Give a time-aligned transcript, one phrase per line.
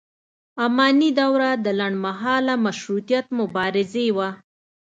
[0.65, 4.29] اماني دوره د لنډ مهاله مشروطیت مبارزې وه.